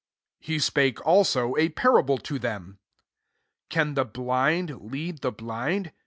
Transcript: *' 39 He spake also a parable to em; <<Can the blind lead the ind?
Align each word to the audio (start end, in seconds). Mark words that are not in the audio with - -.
*' 0.23 0.39
39 0.41 0.55
He 0.55 0.57
spake 0.59 1.05
also 1.05 1.55
a 1.57 1.69
parable 1.69 2.17
to 2.17 2.39
em; 2.39 2.79
<<Can 3.69 3.93
the 3.93 4.03
blind 4.03 4.91
lead 4.91 5.21
the 5.21 5.31
ind? 5.33 5.91